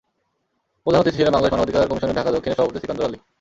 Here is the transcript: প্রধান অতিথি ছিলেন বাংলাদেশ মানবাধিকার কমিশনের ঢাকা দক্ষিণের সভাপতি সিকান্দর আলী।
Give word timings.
প্রধান 0.85 1.01
অতিথি 1.01 1.17
ছিলেন 1.17 1.33
বাংলাদেশ 1.33 1.53
মানবাধিকার 1.53 1.89
কমিশনের 1.89 2.17
ঢাকা 2.17 2.31
দক্ষিণের 2.31 2.57
সভাপতি 2.57 2.79
সিকান্দর 2.81 3.07
আলী। 3.07 3.17